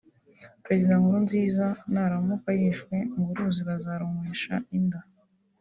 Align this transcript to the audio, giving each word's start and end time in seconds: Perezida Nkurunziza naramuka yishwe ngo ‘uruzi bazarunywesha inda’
Perezida 0.63 0.93
Nkurunziza 1.01 1.67
naramuka 1.93 2.49
yishwe 2.59 2.95
ngo 3.17 3.27
‘uruzi 3.31 3.61
bazarunywesha 3.69 4.53
inda’ 4.77 4.99